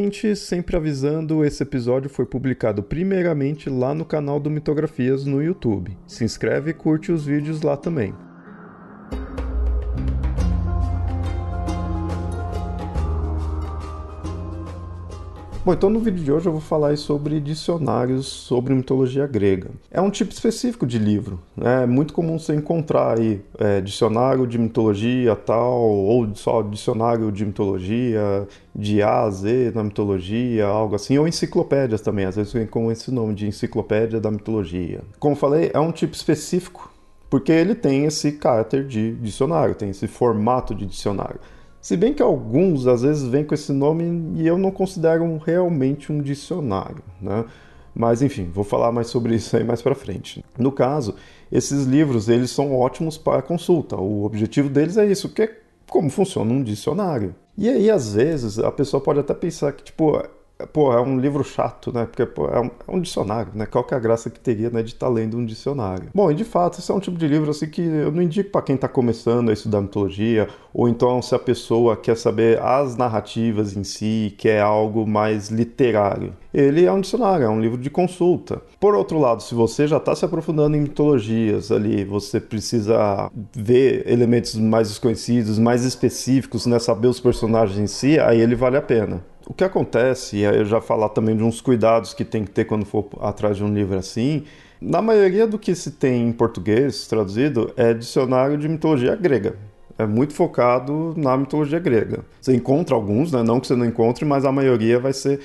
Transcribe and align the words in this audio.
ouvinte! 0.00 0.34
Sempre 0.34 0.76
avisando, 0.76 1.44
esse 1.44 1.62
episódio 1.62 2.08
foi 2.08 2.24
publicado 2.24 2.82
primeiramente 2.82 3.68
lá 3.68 3.94
no 3.94 4.04
canal 4.04 4.40
do 4.40 4.50
Mitografias 4.50 5.26
no 5.26 5.42
YouTube. 5.42 5.96
Se 6.06 6.24
inscreve 6.24 6.70
e 6.70 6.74
curte 6.74 7.12
os 7.12 7.26
vídeos 7.26 7.60
lá 7.60 7.76
também. 7.76 8.14
Bom, 15.70 15.74
então 15.74 15.88
no 15.88 16.00
vídeo 16.00 16.24
de 16.24 16.32
hoje 16.32 16.46
eu 16.46 16.52
vou 16.52 16.60
falar 16.60 16.98
sobre 16.98 17.38
dicionários 17.38 18.26
sobre 18.26 18.74
mitologia 18.74 19.24
grega. 19.24 19.70
É 19.88 20.00
um 20.00 20.10
tipo 20.10 20.32
específico 20.32 20.84
de 20.84 20.98
livro, 20.98 21.38
né? 21.56 21.84
é 21.84 21.86
muito 21.86 22.12
comum 22.12 22.40
você 22.40 22.56
encontrar 22.56 23.16
aí 23.16 23.40
é, 23.56 23.80
dicionário 23.80 24.48
de 24.48 24.58
mitologia 24.58 25.36
tal, 25.36 25.80
ou 25.80 26.28
só 26.34 26.60
dicionário 26.60 27.30
de 27.30 27.46
mitologia, 27.46 28.48
de 28.74 29.00
A 29.00 29.20
a 29.20 29.30
Z 29.30 29.70
na 29.72 29.84
mitologia, 29.84 30.66
algo 30.66 30.96
assim, 30.96 31.16
ou 31.18 31.28
enciclopédias 31.28 32.00
também, 32.00 32.24
às 32.24 32.34
vezes 32.34 32.52
vem 32.52 32.66
com 32.66 32.90
esse 32.90 33.12
nome 33.12 33.32
de 33.32 33.46
enciclopédia 33.46 34.18
da 34.20 34.32
mitologia. 34.32 35.02
Como 35.20 35.36
falei, 35.36 35.70
é 35.72 35.78
um 35.78 35.92
tipo 35.92 36.16
específico 36.16 36.90
porque 37.30 37.52
ele 37.52 37.76
tem 37.76 38.06
esse 38.06 38.32
caráter 38.32 38.84
de 38.84 39.12
dicionário, 39.12 39.76
tem 39.76 39.90
esse 39.90 40.08
formato 40.08 40.74
de 40.74 40.84
dicionário. 40.84 41.38
Se 41.80 41.96
bem 41.96 42.12
que 42.12 42.22
alguns 42.22 42.86
às 42.86 43.02
vezes 43.02 43.26
vêm 43.26 43.44
com 43.44 43.54
esse 43.54 43.72
nome 43.72 44.34
e 44.40 44.46
eu 44.46 44.58
não 44.58 44.70
considero 44.70 45.38
realmente 45.38 46.12
um 46.12 46.20
dicionário, 46.20 47.02
né? 47.20 47.44
Mas 47.94 48.22
enfim, 48.22 48.50
vou 48.52 48.64
falar 48.64 48.92
mais 48.92 49.08
sobre 49.08 49.34
isso 49.34 49.56
aí 49.56 49.64
mais 49.64 49.82
para 49.82 49.94
frente. 49.94 50.44
No 50.58 50.70
caso, 50.70 51.14
esses 51.50 51.86
livros 51.86 52.28
eles 52.28 52.50
são 52.50 52.74
ótimos 52.74 53.16
para 53.16 53.42
consulta. 53.42 53.96
O 53.96 54.24
objetivo 54.24 54.68
deles 54.68 54.96
é 54.96 55.06
isso, 55.06 55.28
que 55.28 55.42
é 55.42 55.58
como 55.88 56.10
funciona 56.10 56.52
um 56.52 56.62
dicionário. 56.62 57.34
E 57.56 57.68
aí 57.68 57.90
às 57.90 58.14
vezes 58.14 58.58
a 58.58 58.70
pessoa 58.70 59.02
pode 59.02 59.20
até 59.20 59.34
pensar 59.34 59.72
que 59.72 59.82
tipo 59.82 60.22
pô, 60.66 60.92
é 60.92 61.00
um 61.00 61.18
livro 61.18 61.44
chato, 61.44 61.92
né? 61.92 62.06
Porque 62.06 62.24
pô, 62.26 62.46
é, 62.48 62.60
um, 62.60 62.66
é, 62.66 62.96
um, 62.96 63.00
dicionário, 63.00 63.52
né? 63.54 63.66
Qual 63.66 63.84
que 63.84 63.94
é 63.94 63.96
a 63.96 64.00
graça 64.00 64.30
que 64.30 64.40
teria, 64.40 64.70
né, 64.70 64.82
de 64.82 64.94
estar 64.94 65.06
tá 65.06 65.12
lendo 65.12 65.36
um 65.36 65.44
dicionário? 65.44 66.08
Bom, 66.14 66.30
e 66.30 66.34
de 66.34 66.44
fato, 66.44 66.78
esse 66.78 66.90
é 66.90 66.94
um 66.94 67.00
tipo 67.00 67.16
de 67.16 67.26
livro 67.26 67.50
assim 67.50 67.68
que 67.68 67.82
eu 67.82 68.10
não 68.12 68.22
indico 68.22 68.50
para 68.50 68.62
quem 68.62 68.74
está 68.74 68.88
começando 68.88 69.50
a 69.50 69.52
estudar 69.52 69.80
mitologia, 69.80 70.48
ou 70.72 70.88
então 70.88 71.20
se 71.22 71.34
a 71.34 71.38
pessoa 71.38 71.96
quer 71.96 72.16
saber 72.16 72.60
as 72.60 72.96
narrativas 72.96 73.76
em 73.76 73.84
si, 73.84 74.34
que 74.38 74.48
é 74.48 74.60
algo 74.60 75.06
mais 75.06 75.48
literário. 75.48 76.34
Ele 76.52 76.84
é 76.84 76.92
um 76.92 77.00
dicionário, 77.00 77.44
é 77.44 77.48
um 77.48 77.60
livro 77.60 77.78
de 77.78 77.88
consulta. 77.88 78.60
Por 78.80 78.94
outro 78.94 79.18
lado, 79.18 79.42
se 79.42 79.54
você 79.54 79.86
já 79.86 79.98
está 79.98 80.14
se 80.16 80.24
aprofundando 80.24 80.76
em 80.76 80.80
mitologias 80.80 81.70
ali, 81.70 82.04
você 82.04 82.40
precisa 82.40 83.30
ver 83.54 84.04
elementos 84.08 84.54
mais 84.56 84.88
desconhecidos, 84.88 85.58
mais 85.58 85.84
específicos, 85.84 86.66
né? 86.66 86.78
Saber 86.78 87.08
os 87.08 87.20
personagens 87.20 87.78
em 87.78 87.86
si, 87.86 88.18
aí 88.18 88.40
ele 88.40 88.56
vale 88.56 88.76
a 88.76 88.82
pena. 88.82 89.22
O 89.50 89.52
que 89.52 89.64
acontece, 89.64 90.36
e 90.36 90.46
aí 90.46 90.58
eu 90.58 90.64
já 90.64 90.80
falar 90.80 91.08
também 91.08 91.36
de 91.36 91.42
uns 91.42 91.60
cuidados 91.60 92.14
que 92.14 92.24
tem 92.24 92.44
que 92.44 92.52
ter 92.52 92.66
quando 92.66 92.84
for 92.86 93.08
atrás 93.20 93.56
de 93.56 93.64
um 93.64 93.74
livro 93.74 93.98
assim, 93.98 94.44
na 94.80 95.02
maioria 95.02 95.44
do 95.44 95.58
que 95.58 95.74
se 95.74 95.90
tem 95.90 96.28
em 96.28 96.30
português 96.30 97.08
traduzido 97.08 97.72
é 97.76 97.92
dicionário 97.92 98.56
de 98.56 98.68
mitologia 98.68 99.16
grega. 99.16 99.56
É 99.98 100.06
muito 100.06 100.34
focado 100.34 101.14
na 101.16 101.36
mitologia 101.36 101.80
grega. 101.80 102.20
Você 102.40 102.54
encontra 102.54 102.94
alguns, 102.94 103.32
né? 103.32 103.42
não 103.42 103.58
que 103.58 103.66
você 103.66 103.74
não 103.74 103.84
encontre, 103.84 104.24
mas 104.24 104.44
a 104.44 104.52
maioria 104.52 105.00
vai 105.00 105.12
ser 105.12 105.40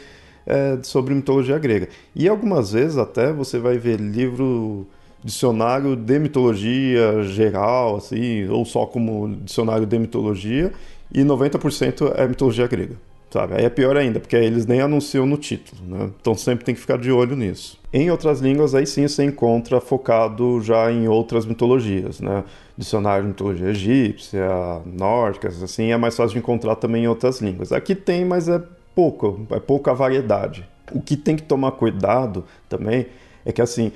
é, 0.45 0.77
sobre 0.83 1.15
mitologia 1.15 1.57
grega. 1.57 1.89
E 2.15 2.29
algumas 2.29 2.73
vezes 2.73 2.99
até 2.99 3.33
você 3.33 3.57
vai 3.57 3.79
ver 3.79 3.99
livro 3.99 4.85
dicionário 5.23 5.95
de 5.95 6.19
mitologia 6.19 7.23
geral, 7.23 7.95
assim, 7.95 8.47
ou 8.49 8.65
só 8.65 8.85
como 8.85 9.35
dicionário 9.37 9.87
de 9.87 9.97
mitologia, 9.97 10.71
e 11.11 11.23
90% 11.23 12.13
é 12.15 12.27
mitologia 12.27 12.67
grega 12.67 12.95
sabe? 13.35 13.55
Aí 13.55 13.65
é 13.65 13.69
pior 13.69 13.97
ainda, 13.97 14.17
porque 14.17 14.37
eles 14.37 14.65
nem 14.65 14.79
anunciam 14.79 15.25
no 15.25 15.35
título, 15.37 15.81
né? 15.85 16.09
Então 16.21 16.33
sempre 16.35 16.63
tem 16.63 16.73
que 16.73 16.79
ficar 16.79 16.97
de 16.97 17.11
olho 17.11 17.35
nisso. 17.35 17.77
Em 17.91 18.09
outras 18.09 18.39
línguas, 18.39 18.73
aí 18.73 18.87
sim 18.87 19.05
você 19.09 19.25
encontra 19.25 19.81
focado 19.81 20.61
já 20.61 20.89
em 20.89 21.09
outras 21.09 21.45
mitologias, 21.45 22.21
né? 22.21 22.45
Dicionário 22.77 23.23
de 23.23 23.29
mitologia 23.29 23.67
egípcia, 23.67 24.47
nórdicas, 24.85 25.61
assim, 25.61 25.91
é 25.91 25.97
mais 25.97 26.15
fácil 26.15 26.33
de 26.33 26.39
encontrar 26.39 26.77
também 26.77 27.03
em 27.03 27.07
outras 27.07 27.41
línguas. 27.41 27.73
Aqui 27.73 27.93
tem, 27.93 28.23
mas 28.23 28.47
é 28.47 28.61
pouco, 28.95 29.45
é 29.51 29.59
pouca 29.59 29.93
variedade. 29.93 30.65
O 30.93 31.01
que 31.01 31.17
tem 31.17 31.35
que 31.35 31.43
tomar 31.43 31.71
cuidado 31.71 32.45
também 32.69 33.07
é 33.43 33.51
que, 33.51 33.61
assim, 33.61 33.91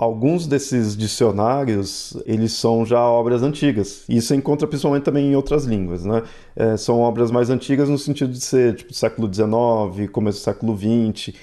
alguns 0.00 0.46
desses 0.46 0.96
dicionários 0.96 2.16
eles 2.24 2.54
são 2.54 2.86
já 2.86 3.02
obras 3.02 3.42
antigas. 3.42 4.02
Isso 4.08 4.34
encontra 4.34 4.66
principalmente 4.66 5.02
também 5.02 5.30
em 5.30 5.36
outras 5.36 5.66
línguas, 5.66 6.06
né? 6.06 6.22
É, 6.56 6.74
são 6.78 7.00
obras 7.00 7.30
mais 7.30 7.50
antigas 7.50 7.86
no 7.86 7.98
sentido 7.98 8.32
de 8.32 8.40
ser 8.40 8.76
tipo 8.76 8.94
século 8.94 9.32
XIX, 9.32 10.10
começo 10.10 10.38
do 10.38 10.42
século 10.42 10.74
XX. 10.74 11.34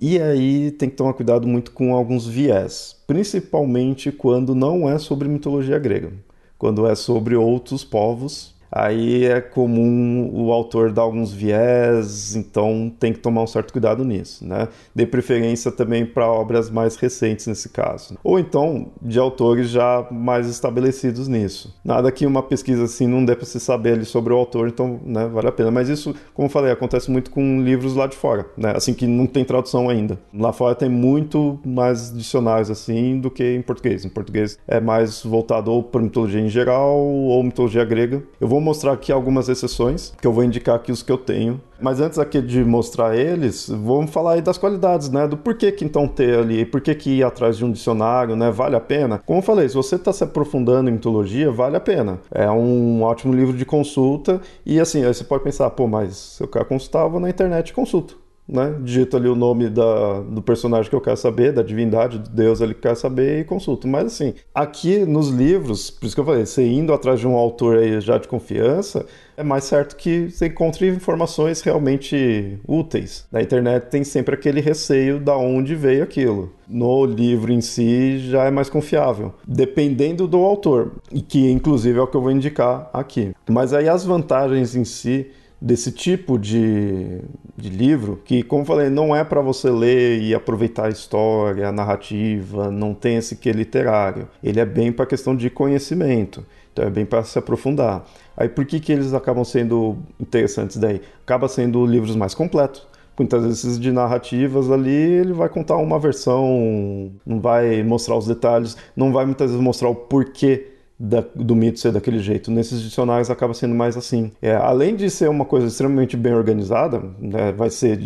E 0.00 0.18
aí 0.18 0.70
tem 0.70 0.88
que 0.88 0.96
tomar 0.96 1.12
cuidado 1.12 1.46
muito 1.46 1.72
com 1.72 1.94
alguns 1.94 2.26
viés, 2.26 2.96
principalmente 3.06 4.10
quando 4.10 4.54
não 4.54 4.88
é 4.88 4.98
sobre 4.98 5.28
mitologia 5.28 5.78
grega, 5.78 6.10
quando 6.56 6.86
é 6.86 6.94
sobre 6.94 7.36
outros 7.36 7.84
povos 7.84 8.55
aí 8.84 9.24
é 9.24 9.40
comum 9.40 10.30
o 10.32 10.52
autor 10.52 10.92
dar 10.92 11.02
alguns 11.02 11.32
viés, 11.32 12.34
então 12.36 12.92
tem 12.98 13.12
que 13.12 13.18
tomar 13.18 13.42
um 13.42 13.46
certo 13.46 13.72
cuidado 13.72 14.04
nisso, 14.04 14.46
né? 14.46 14.68
Dê 14.94 15.06
preferência 15.06 15.70
também 15.70 16.04
para 16.04 16.30
obras 16.30 16.70
mais 16.70 16.96
recentes 16.96 17.46
nesse 17.46 17.68
caso. 17.68 18.18
Ou 18.22 18.38
então 18.38 18.88
de 19.00 19.18
autores 19.18 19.70
já 19.70 20.06
mais 20.10 20.48
estabelecidos 20.48 21.28
nisso. 21.28 21.74
Nada 21.84 22.10
que 22.10 22.26
uma 22.26 22.42
pesquisa 22.42 22.84
assim 22.84 23.06
não 23.06 23.24
dê 23.24 23.34
para 23.34 23.46
se 23.46 23.60
saber 23.60 23.94
ali 23.94 24.04
sobre 24.04 24.32
o 24.32 24.36
autor, 24.36 24.68
então 24.68 25.00
né, 25.04 25.26
vale 25.26 25.48
a 25.48 25.52
pena. 25.52 25.70
Mas 25.70 25.88
isso, 25.88 26.14
como 26.34 26.46
eu 26.46 26.50
falei, 26.50 26.72
acontece 26.72 27.10
muito 27.10 27.30
com 27.30 27.60
livros 27.62 27.94
lá 27.94 28.06
de 28.06 28.16
fora, 28.16 28.46
né? 28.56 28.72
Assim 28.76 28.94
que 28.94 29.06
não 29.06 29.26
tem 29.26 29.44
tradução 29.44 29.88
ainda. 29.88 30.18
Lá 30.34 30.52
fora 30.52 30.74
tem 30.74 30.88
muito 30.88 31.58
mais 31.64 32.12
dicionários 32.12 32.70
assim 32.70 33.20
do 33.20 33.30
que 33.30 33.54
em 33.54 33.62
português. 33.62 34.04
Em 34.04 34.08
português 34.08 34.58
é 34.66 34.80
mais 34.80 35.22
voltado 35.22 35.70
ou 35.72 35.82
para 35.82 36.02
mitologia 36.02 36.40
em 36.40 36.48
geral 36.48 36.98
ou 36.98 37.42
mitologia 37.42 37.84
grega. 37.84 38.22
Eu 38.40 38.48
vou 38.48 38.60
mostrar 38.66 38.92
aqui 38.92 39.12
algumas 39.12 39.48
exceções, 39.48 40.12
que 40.20 40.26
eu 40.26 40.32
vou 40.32 40.44
indicar 40.44 40.74
aqui 40.74 40.90
os 40.90 41.02
que 41.02 41.10
eu 41.10 41.16
tenho. 41.16 41.60
Mas 41.80 42.00
antes 42.00 42.18
aqui 42.18 42.42
de 42.42 42.64
mostrar 42.64 43.16
eles, 43.16 43.68
vamos 43.68 44.10
falar 44.10 44.32
aí 44.32 44.42
das 44.42 44.58
qualidades, 44.58 45.08
né? 45.08 45.28
Do 45.28 45.36
porquê 45.36 45.70
que 45.70 45.84
então 45.84 46.08
ter 46.08 46.38
ali, 46.38 46.64
porquê 46.64 46.94
que 46.94 47.10
ir 47.18 47.22
atrás 47.22 47.56
de 47.56 47.64
um 47.64 47.70
dicionário, 47.70 48.34
né? 48.34 48.50
Vale 48.50 48.76
a 48.76 48.80
pena? 48.80 49.18
Como 49.24 49.38
eu 49.38 49.42
falei, 49.42 49.68
se 49.68 49.74
você 49.74 49.94
está 49.96 50.12
se 50.12 50.24
aprofundando 50.24 50.90
em 50.90 50.94
mitologia, 50.94 51.50
vale 51.50 51.76
a 51.76 51.80
pena. 51.80 52.18
É 52.30 52.50
um 52.50 53.02
ótimo 53.02 53.32
livro 53.32 53.56
de 53.56 53.64
consulta 53.64 54.40
e 54.64 54.80
assim, 54.80 55.04
aí 55.04 55.14
você 55.14 55.24
pode 55.24 55.44
pensar, 55.44 55.70
pô, 55.70 55.86
mas 55.86 56.38
eu 56.40 56.48
quero 56.48 56.64
consultar, 56.64 57.04
eu 57.04 57.10
vou 57.10 57.20
na 57.20 57.30
internet 57.30 57.68
e 57.68 57.72
consulto 57.72 58.25
né? 58.48 58.76
Digito 58.80 59.16
ali 59.16 59.28
o 59.28 59.34
nome 59.34 59.68
da, 59.68 60.20
do 60.20 60.40
personagem 60.40 60.88
que 60.88 60.96
eu 60.96 61.00
quero 61.00 61.16
saber, 61.16 61.52
da 61.52 61.62
divindade, 61.62 62.18
do 62.18 62.30
deus 62.30 62.62
ali 62.62 62.74
que 62.74 62.78
eu 62.78 62.82
quero 62.82 62.96
saber 62.96 63.40
e 63.40 63.44
consulto. 63.44 63.88
Mas 63.88 64.06
assim, 64.06 64.34
aqui 64.54 65.04
nos 65.04 65.28
livros, 65.28 65.90
por 65.90 66.06
isso 66.06 66.14
que 66.14 66.20
eu 66.20 66.24
falei, 66.24 66.46
você 66.46 66.66
indo 66.66 66.92
atrás 66.92 67.18
de 67.18 67.26
um 67.26 67.34
autor 67.34 67.78
aí 67.78 68.00
já 68.00 68.18
de 68.18 68.28
confiança, 68.28 69.06
é 69.36 69.42
mais 69.42 69.64
certo 69.64 69.96
que 69.96 70.30
você 70.30 70.46
encontre 70.46 70.88
informações 70.88 71.60
realmente 71.60 72.58
úteis. 72.66 73.26
Na 73.30 73.42
internet 73.42 73.90
tem 73.90 74.02
sempre 74.02 74.34
aquele 74.34 74.60
receio 74.60 75.20
da 75.20 75.36
onde 75.36 75.74
veio 75.74 76.02
aquilo. 76.02 76.52
No 76.66 77.04
livro 77.04 77.52
em 77.52 77.60
si 77.60 78.18
já 78.18 78.44
é 78.44 78.50
mais 78.50 78.70
confiável, 78.70 79.34
dependendo 79.46 80.26
do 80.26 80.38
autor, 80.38 80.92
e 81.12 81.20
que 81.20 81.50
inclusive 81.50 81.98
é 81.98 82.02
o 82.02 82.06
que 82.06 82.16
eu 82.16 82.22
vou 82.22 82.30
indicar 82.30 82.88
aqui. 82.92 83.34
Mas 83.48 83.72
aí 83.72 83.88
as 83.88 84.04
vantagens 84.04 84.74
em 84.74 84.84
si 84.84 85.30
desse 85.60 85.90
tipo 85.90 86.38
de, 86.38 87.20
de 87.56 87.70
livro, 87.70 88.20
que, 88.24 88.42
como 88.42 88.64
falei, 88.64 88.90
não 88.90 89.14
é 89.14 89.24
para 89.24 89.40
você 89.40 89.70
ler 89.70 90.20
e 90.20 90.34
aproveitar 90.34 90.86
a 90.86 90.90
história, 90.90 91.68
a 91.68 91.72
narrativa, 91.72 92.70
não 92.70 92.94
tem 92.94 93.16
esse 93.16 93.36
que 93.36 93.50
literário. 93.52 94.28
Ele 94.42 94.60
é 94.60 94.64
bem 94.64 94.92
para 94.92 95.06
questão 95.06 95.34
de 95.34 95.48
conhecimento, 95.48 96.44
então 96.72 96.84
é 96.84 96.90
bem 96.90 97.06
para 97.06 97.24
se 97.24 97.38
aprofundar. 97.38 98.04
Aí 98.36 98.48
por 98.48 98.66
que, 98.66 98.78
que 98.78 98.92
eles 98.92 99.14
acabam 99.14 99.44
sendo 99.44 99.96
interessantes 100.20 100.76
daí? 100.76 101.00
Acaba 101.24 101.48
sendo 101.48 101.84
livros 101.86 102.14
mais 102.14 102.34
completos, 102.34 102.86
Muitas 103.18 103.44
vezes 103.44 103.80
de 103.80 103.90
narrativas 103.90 104.70
ali, 104.70 104.90
ele 104.90 105.32
vai 105.32 105.48
contar 105.48 105.76
uma 105.76 105.98
versão, 105.98 107.10
não 107.24 107.40
vai 107.40 107.82
mostrar 107.82 108.14
os 108.14 108.26
detalhes, 108.26 108.76
não 108.94 109.10
vai 109.10 109.24
muitas 109.24 109.50
vezes 109.50 109.64
mostrar 109.64 109.88
o 109.88 109.94
porquê 109.94 110.75
da, 110.98 111.24
do 111.34 111.54
mito 111.54 111.78
ser 111.78 111.92
daquele 111.92 112.18
jeito. 112.18 112.50
Nesses 112.50 112.80
dicionários 112.80 113.30
acaba 113.30 113.52
sendo 113.54 113.74
mais 113.74 113.96
assim. 113.96 114.32
É, 114.40 114.54
além 114.54 114.96
de 114.96 115.10
ser 115.10 115.28
uma 115.28 115.44
coisa 115.44 115.66
extremamente 115.66 116.16
bem 116.16 116.34
organizada, 116.34 117.02
né, 117.18 117.52
vai 117.52 117.70
ser 117.70 118.00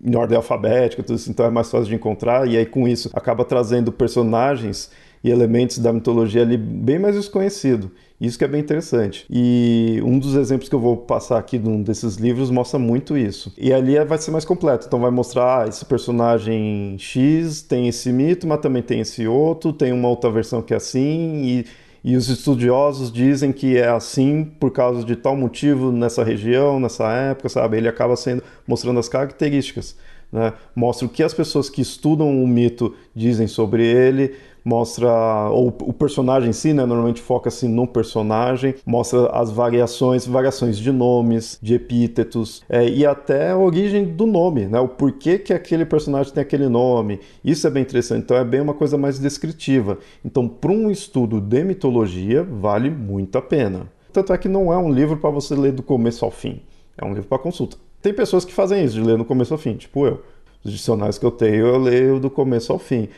em 0.00 0.16
ordem 0.16 0.36
alfabética, 0.36 1.02
tudo 1.02 1.16
isso, 1.16 1.30
então 1.30 1.44
é 1.44 1.50
mais 1.50 1.70
fácil 1.70 1.88
de 1.88 1.94
encontrar, 1.94 2.46
e 2.48 2.56
aí 2.56 2.64
com 2.64 2.86
isso 2.86 3.10
acaba 3.12 3.44
trazendo 3.44 3.90
personagens 3.90 4.90
e 5.24 5.30
elementos 5.30 5.78
da 5.78 5.92
mitologia 5.92 6.42
ali 6.42 6.56
bem 6.56 6.98
mais 6.98 7.16
desconhecido. 7.16 7.90
Isso 8.20 8.36
que 8.36 8.44
é 8.44 8.48
bem 8.48 8.60
interessante. 8.60 9.24
E 9.30 10.00
um 10.04 10.18
dos 10.18 10.34
exemplos 10.34 10.68
que 10.68 10.74
eu 10.74 10.80
vou 10.80 10.96
passar 10.96 11.38
aqui 11.38 11.58
num 11.58 11.82
desses 11.82 12.16
livros 12.16 12.50
mostra 12.50 12.78
muito 12.78 13.16
isso. 13.16 13.52
E 13.56 13.72
ali 13.72 13.96
é, 13.96 14.04
vai 14.04 14.18
ser 14.18 14.32
mais 14.32 14.44
completo. 14.44 14.86
Então 14.86 15.00
vai 15.00 15.10
mostrar 15.10 15.62
ah, 15.62 15.68
esse 15.68 15.84
personagem 15.84 16.96
X 16.98 17.62
tem 17.62 17.86
esse 17.86 18.12
mito, 18.12 18.46
mas 18.46 18.60
também 18.60 18.82
tem 18.82 19.00
esse 19.00 19.26
outro, 19.26 19.72
tem 19.72 19.92
uma 19.92 20.08
outra 20.08 20.30
versão 20.30 20.62
que 20.62 20.74
é 20.74 20.76
assim 20.76 21.42
e 21.44 21.66
e 22.08 22.16
os 22.16 22.30
estudiosos 22.30 23.12
dizem 23.12 23.52
que 23.52 23.76
é 23.76 23.86
assim 23.86 24.42
por 24.42 24.70
causa 24.70 25.04
de 25.04 25.14
tal 25.14 25.36
motivo 25.36 25.92
nessa 25.92 26.24
região, 26.24 26.80
nessa 26.80 27.06
época, 27.12 27.50
sabe? 27.50 27.76
Ele 27.76 27.86
acaba 27.86 28.16
sendo 28.16 28.42
mostrando 28.66 28.98
as 28.98 29.10
características, 29.10 29.94
né? 30.32 30.54
Mostra 30.74 31.04
o 31.04 31.10
que 31.10 31.22
as 31.22 31.34
pessoas 31.34 31.68
que 31.68 31.82
estudam 31.82 32.42
o 32.42 32.48
mito 32.48 32.96
dizem 33.14 33.46
sobre 33.46 33.84
ele, 33.86 34.34
mostra 34.68 35.48
ou 35.50 35.68
o 35.68 35.92
personagem 35.94 36.50
em 36.50 36.52
si, 36.52 36.74
né, 36.74 36.84
normalmente 36.84 37.22
foca-se 37.22 37.66
no 37.66 37.86
personagem, 37.86 38.74
mostra 38.84 39.30
as 39.30 39.50
variações, 39.50 40.26
variações 40.26 40.78
de 40.78 40.92
nomes, 40.92 41.58
de 41.62 41.74
epítetos 41.74 42.62
é, 42.68 42.86
e 42.86 43.06
até 43.06 43.50
a 43.50 43.56
origem 43.56 44.04
do 44.04 44.26
nome, 44.26 44.66
né, 44.66 44.78
o 44.78 44.86
porquê 44.86 45.38
que 45.38 45.54
aquele 45.54 45.86
personagem 45.86 46.34
tem 46.34 46.42
aquele 46.42 46.68
nome. 46.68 47.18
Isso 47.42 47.66
é 47.66 47.70
bem 47.70 47.82
interessante. 47.82 48.24
Então 48.24 48.36
é 48.36 48.44
bem 48.44 48.60
uma 48.60 48.74
coisa 48.74 48.98
mais 48.98 49.18
descritiva. 49.18 49.98
Então 50.22 50.46
para 50.46 50.70
um 50.70 50.90
estudo 50.90 51.40
de 51.40 51.64
mitologia 51.64 52.42
vale 52.42 52.90
muito 52.90 53.38
a 53.38 53.42
pena. 53.42 53.90
Tanto 54.12 54.34
é 54.34 54.38
que 54.38 54.48
não 54.48 54.72
é 54.72 54.76
um 54.76 54.92
livro 54.92 55.16
para 55.16 55.30
você 55.30 55.54
ler 55.54 55.72
do 55.72 55.82
começo 55.82 56.24
ao 56.24 56.30
fim. 56.30 56.60
É 56.96 57.04
um 57.04 57.14
livro 57.14 57.28
para 57.28 57.38
consulta. 57.38 57.78
Tem 58.02 58.12
pessoas 58.12 58.44
que 58.44 58.52
fazem 58.52 58.84
isso, 58.84 58.96
de 58.96 59.02
ler 59.02 59.16
no 59.16 59.24
começo 59.24 59.54
ao 59.54 59.58
fim, 59.58 59.74
tipo 59.74 60.06
eu. 60.06 60.22
Os 60.62 60.72
dicionários 60.72 61.18
que 61.18 61.24
eu 61.24 61.30
tenho, 61.30 61.66
eu 61.66 61.78
leio 61.78 62.20
do 62.20 62.28
começo 62.28 62.72
ao 62.72 62.78
fim 62.78 63.08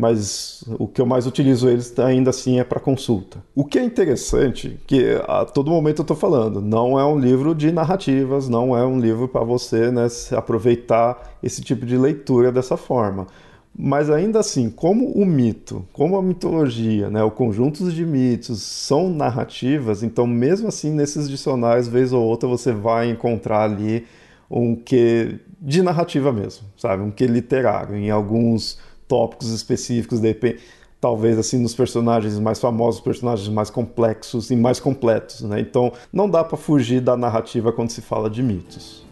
mas 0.00 0.64
o 0.78 0.88
que 0.88 1.00
eu 1.00 1.06
mais 1.06 1.26
utilizo 1.26 1.68
eles 1.68 1.96
ainda 1.98 2.30
assim 2.30 2.58
é 2.58 2.64
para 2.64 2.80
consulta. 2.80 3.38
O 3.54 3.64
que 3.64 3.78
é 3.78 3.84
interessante, 3.84 4.80
que 4.86 5.20
a 5.28 5.44
todo 5.44 5.70
momento 5.70 5.98
eu 5.98 6.04
estou 6.04 6.16
falando, 6.16 6.60
não 6.62 6.98
é 6.98 7.04
um 7.04 7.18
livro 7.18 7.54
de 7.54 7.70
narrativas, 7.70 8.48
não 8.48 8.76
é 8.76 8.84
um 8.84 8.98
livro 8.98 9.28
para 9.28 9.44
você 9.44 9.90
né, 9.90 10.08
aproveitar 10.34 11.36
esse 11.42 11.60
tipo 11.60 11.84
de 11.84 11.98
leitura 11.98 12.50
dessa 12.50 12.76
forma. 12.76 13.26
Mas 13.78 14.10
ainda 14.10 14.40
assim, 14.40 14.70
como 14.70 15.06
o 15.12 15.24
mito, 15.24 15.84
como 15.92 16.16
a 16.16 16.22
mitologia, 16.22 17.08
né, 17.10 17.22
o 17.22 17.30
conjunto 17.30 17.90
de 17.90 18.04
mitos 18.04 18.62
são 18.62 19.10
narrativas, 19.10 20.02
então 20.02 20.26
mesmo 20.26 20.68
assim 20.68 20.90
nesses 20.90 21.28
dicionários, 21.28 21.86
vez 21.86 22.12
ou 22.12 22.24
outra, 22.24 22.48
você 22.48 22.72
vai 22.72 23.10
encontrar 23.10 23.64
ali 23.64 24.06
um 24.50 24.74
que 24.74 25.38
de 25.60 25.82
narrativa 25.82 26.32
mesmo, 26.32 26.66
sabe? 26.76 27.02
Um 27.02 27.10
que 27.10 27.26
literário. 27.26 27.94
Em 27.94 28.10
alguns 28.10 28.78
tópicos 29.10 29.50
específicos, 29.50 30.20
de 30.20 30.32
talvez 31.00 31.36
assim 31.36 31.58
nos 31.58 31.74
personagens 31.74 32.38
mais 32.38 32.60
famosos, 32.60 33.00
personagens 33.00 33.48
mais 33.48 33.68
complexos 33.68 34.50
e 34.52 34.56
mais 34.56 34.78
completos, 34.78 35.40
né? 35.40 35.58
Então 35.58 35.92
não 36.12 36.30
dá 36.30 36.44
para 36.44 36.56
fugir 36.56 37.00
da 37.00 37.16
narrativa 37.16 37.72
quando 37.72 37.90
se 37.90 38.00
fala 38.00 38.30
de 38.30 38.40
mitos. 38.40 39.04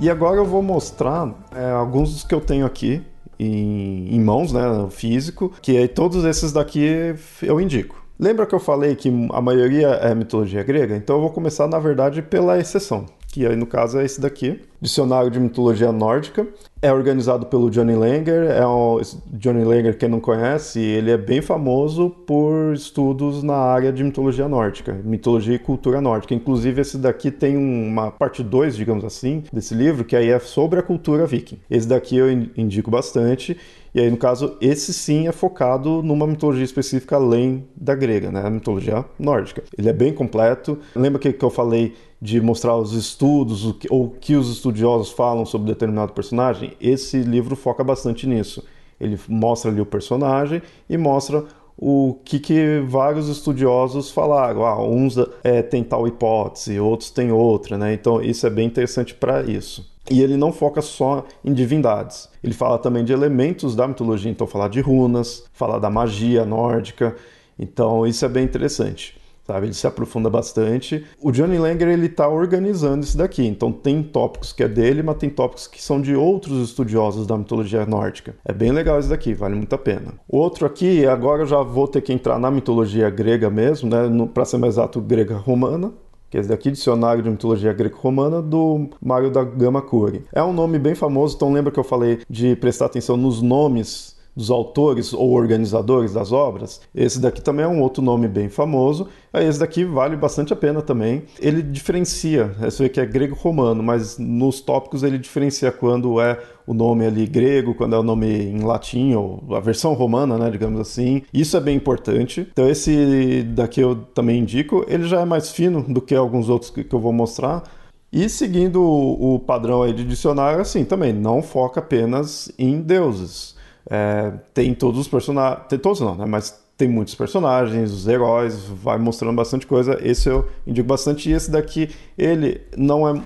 E 0.00 0.08
agora 0.08 0.36
eu 0.36 0.46
vou 0.46 0.62
mostrar 0.62 1.34
é, 1.52 1.72
alguns 1.72 2.12
dos 2.12 2.22
que 2.22 2.32
eu 2.32 2.40
tenho 2.40 2.64
aqui 2.64 3.04
em, 3.38 4.14
em 4.14 4.20
mãos, 4.20 4.52
né, 4.52 4.60
físico, 4.90 5.52
que 5.62 5.76
aí 5.76 5.88
todos 5.88 6.24
esses 6.24 6.52
daqui 6.52 7.14
eu 7.42 7.60
indico. 7.60 8.02
Lembra 8.18 8.46
que 8.46 8.54
eu 8.54 8.58
falei 8.58 8.96
que 8.96 9.08
a 9.32 9.40
maioria 9.40 9.88
é 9.88 10.12
mitologia 10.14 10.62
grega? 10.64 10.96
Então 10.96 11.16
eu 11.16 11.22
vou 11.22 11.30
começar, 11.30 11.68
na 11.68 11.78
verdade, 11.78 12.20
pela 12.20 12.58
exceção, 12.58 13.06
que 13.30 13.46
aí 13.46 13.54
no 13.54 13.66
caso 13.66 13.98
é 13.98 14.04
esse 14.04 14.20
daqui, 14.20 14.60
Dicionário 14.80 15.30
de 15.30 15.38
Mitologia 15.40 15.92
Nórdica. 15.92 16.46
É 16.80 16.92
organizado 16.92 17.46
pelo 17.46 17.68
Johnny 17.68 17.94
Langer. 17.94 18.50
É 18.50 18.66
um, 18.66 19.00
Johnny 19.32 19.64
Langer, 19.64 19.98
quem 19.98 20.08
não 20.08 20.20
conhece, 20.20 20.80
ele 20.80 21.10
é 21.10 21.16
bem 21.16 21.42
famoso 21.42 22.08
por 22.08 22.72
estudos 22.72 23.42
na 23.42 23.56
área 23.56 23.92
de 23.92 24.04
mitologia 24.04 24.48
nórdica, 24.48 24.94
mitologia 25.04 25.56
e 25.56 25.58
cultura 25.58 26.00
nórdica. 26.00 26.34
Inclusive, 26.34 26.80
esse 26.80 26.96
daqui 26.96 27.30
tem 27.30 27.56
uma 27.56 28.10
parte 28.12 28.42
2, 28.42 28.76
digamos 28.76 29.04
assim, 29.04 29.42
desse 29.52 29.74
livro, 29.74 30.04
que 30.04 30.14
aí 30.14 30.30
é 30.30 30.38
sobre 30.38 30.78
a 30.78 30.82
cultura 30.82 31.26
viking. 31.26 31.58
Esse 31.68 31.88
daqui 31.88 32.16
eu 32.16 32.30
indico 32.30 32.90
bastante. 32.90 33.56
E 33.94 34.00
aí, 34.00 34.10
no 34.10 34.16
caso, 34.16 34.56
esse 34.60 34.92
sim 34.92 35.28
é 35.28 35.32
focado 35.32 36.02
numa 36.02 36.26
mitologia 36.26 36.64
específica 36.64 37.16
além 37.16 37.66
da 37.76 37.94
grega, 37.94 38.30
né? 38.30 38.42
A 38.44 38.50
mitologia 38.50 39.04
nórdica. 39.18 39.62
Ele 39.76 39.88
é 39.88 39.92
bem 39.92 40.12
completo. 40.12 40.78
Lembra 40.94 41.18
que, 41.18 41.32
que 41.32 41.44
eu 41.44 41.50
falei 41.50 41.94
de 42.20 42.40
mostrar 42.40 42.76
os 42.76 42.92
estudos 42.92 43.64
o 43.64 43.74
que, 43.74 43.86
ou 43.90 44.06
o 44.06 44.10
que 44.10 44.34
os 44.34 44.50
estudiosos 44.50 45.10
falam 45.10 45.46
sobre 45.46 45.68
determinado 45.68 46.12
personagem? 46.12 46.72
Esse 46.80 47.20
livro 47.20 47.56
foca 47.56 47.82
bastante 47.82 48.26
nisso. 48.26 48.64
Ele 49.00 49.18
mostra 49.28 49.70
ali 49.70 49.80
o 49.80 49.86
personagem 49.86 50.60
e 50.88 50.96
mostra 50.96 51.44
o 51.80 52.18
que, 52.24 52.40
que 52.40 52.82
vários 52.86 53.28
estudiosos 53.28 54.10
falaram. 54.10 54.66
Ah, 54.66 54.82
uns 54.82 55.14
é, 55.44 55.62
tem 55.62 55.84
tal 55.84 56.08
hipótese, 56.08 56.80
outros 56.80 57.10
têm 57.10 57.30
outra, 57.30 57.78
né? 57.78 57.94
Então 57.94 58.20
isso 58.20 58.46
é 58.46 58.50
bem 58.50 58.66
interessante 58.66 59.14
para 59.14 59.44
isso. 59.44 59.88
E 60.10 60.22
ele 60.22 60.36
não 60.36 60.52
foca 60.52 60.80
só 60.80 61.24
em 61.44 61.52
divindades. 61.52 62.28
Ele 62.42 62.54
fala 62.54 62.78
também 62.78 63.04
de 63.04 63.12
elementos 63.12 63.76
da 63.76 63.86
mitologia, 63.86 64.30
então 64.30 64.46
fala 64.46 64.68
de 64.68 64.80
runas, 64.80 65.44
fala 65.52 65.78
da 65.78 65.90
magia 65.90 66.44
nórdica. 66.44 67.14
Então 67.58 68.06
isso 68.06 68.24
é 68.24 68.28
bem 68.28 68.44
interessante. 68.44 69.18
Sabe, 69.46 69.66
ele 69.66 69.72
se 69.72 69.86
aprofunda 69.86 70.28
bastante. 70.28 71.06
O 71.22 71.32
Johnny 71.32 71.56
Langer 71.56 71.88
ele 71.88 72.04
está 72.04 72.28
organizando 72.28 73.02
isso 73.02 73.16
daqui. 73.16 73.46
Então 73.46 73.72
tem 73.72 74.02
tópicos 74.02 74.52
que 74.52 74.62
é 74.62 74.68
dele, 74.68 75.02
mas 75.02 75.16
tem 75.16 75.30
tópicos 75.30 75.66
que 75.66 75.82
são 75.82 76.02
de 76.02 76.14
outros 76.14 76.68
estudiosos 76.68 77.26
da 77.26 77.34
mitologia 77.34 77.86
nórdica. 77.86 78.36
É 78.44 78.52
bem 78.52 78.72
legal 78.72 79.00
isso 79.00 79.08
daqui, 79.08 79.32
vale 79.32 79.54
muito 79.54 79.74
a 79.74 79.78
pena. 79.78 80.12
Outro 80.28 80.66
aqui, 80.66 81.06
agora 81.06 81.42
eu 81.42 81.46
já 81.46 81.62
vou 81.62 81.88
ter 81.88 82.02
que 82.02 82.12
entrar 82.12 82.38
na 82.38 82.50
mitologia 82.50 83.08
grega 83.08 83.48
mesmo, 83.48 83.88
né? 83.88 84.28
Para 84.34 84.44
ser 84.44 84.58
mais 84.58 84.74
exato, 84.74 85.00
grega 85.00 85.36
romana 85.36 85.94
que 86.30 86.36
é 86.36 86.40
esse 86.40 86.48
daqui, 86.48 86.70
Dicionário 86.70 87.22
de 87.22 87.30
Mitologia 87.30 87.72
Greco-Romana, 87.72 88.42
do 88.42 88.88
Mário 89.00 89.30
da 89.30 89.42
Gama 89.42 89.80
Cury. 89.80 90.24
É 90.32 90.42
um 90.42 90.52
nome 90.52 90.78
bem 90.78 90.94
famoso, 90.94 91.36
então 91.36 91.52
lembra 91.52 91.72
que 91.72 91.78
eu 91.78 91.84
falei 91.84 92.20
de 92.28 92.56
prestar 92.56 92.86
atenção 92.86 93.16
nos 93.16 93.40
nomes 93.40 94.17
dos 94.38 94.52
autores 94.52 95.12
ou 95.12 95.32
organizadores 95.32 96.12
das 96.12 96.30
obras. 96.30 96.80
Esse 96.94 97.20
daqui 97.20 97.42
também 97.42 97.64
é 97.64 97.68
um 97.68 97.82
outro 97.82 98.00
nome 98.00 98.28
bem 98.28 98.48
famoso. 98.48 99.08
Esse 99.34 99.58
daqui 99.58 99.84
vale 99.84 100.14
bastante 100.14 100.52
a 100.52 100.56
pena 100.56 100.80
também. 100.80 101.24
Ele 101.40 101.60
diferencia, 101.60 102.54
você 102.60 102.84
vê 102.84 102.88
que 102.88 103.00
é 103.00 103.04
grego-romano, 103.04 103.82
mas 103.82 104.16
nos 104.16 104.60
tópicos 104.60 105.02
ele 105.02 105.18
diferencia 105.18 105.72
quando 105.72 106.20
é 106.20 106.38
o 106.64 106.72
nome 106.72 107.04
ali 107.04 107.26
grego, 107.26 107.74
quando 107.74 107.96
é 107.96 107.98
o 107.98 108.02
nome 108.04 108.28
em 108.28 108.60
latim, 108.60 109.12
ou 109.14 109.42
a 109.50 109.58
versão 109.58 109.92
romana, 109.92 110.38
né, 110.38 110.48
digamos 110.50 110.80
assim. 110.80 111.22
Isso 111.34 111.56
é 111.56 111.60
bem 111.60 111.76
importante. 111.76 112.46
Então 112.52 112.68
esse 112.68 113.42
daqui 113.42 113.80
eu 113.80 113.96
também 114.14 114.38
indico. 114.38 114.84
Ele 114.86 115.02
já 115.08 115.20
é 115.20 115.24
mais 115.24 115.50
fino 115.50 115.82
do 115.82 116.00
que 116.00 116.14
alguns 116.14 116.48
outros 116.48 116.70
que 116.70 116.94
eu 116.94 117.00
vou 117.00 117.12
mostrar. 117.12 117.64
E 118.12 118.28
seguindo 118.28 118.80
o 118.80 119.40
padrão 119.40 119.82
aí 119.82 119.92
de 119.92 120.04
dicionário, 120.04 120.60
assim, 120.60 120.84
também 120.84 121.12
não 121.12 121.42
foca 121.42 121.80
apenas 121.80 122.52
em 122.56 122.80
deuses. 122.80 123.57
É, 123.90 124.32
tem 124.52 124.74
todos 124.74 125.00
os 125.00 125.08
personagens. 125.08 125.66
Tem 125.68 125.78
todos 125.78 126.00
não, 126.00 126.14
né? 126.14 126.26
Mas 126.26 126.62
tem 126.76 126.88
muitos 126.88 127.14
personagens, 127.14 127.90
os 127.90 128.06
heróis, 128.06 128.64
vai 128.64 128.98
mostrando 128.98 129.34
bastante 129.34 129.66
coisa. 129.66 129.98
Esse 130.00 130.28
eu 130.28 130.46
indico 130.66 130.86
bastante. 130.86 131.28
E 131.28 131.32
esse 131.32 131.50
daqui, 131.50 131.90
ele 132.16 132.60
não 132.76 133.08
é, 133.08 133.20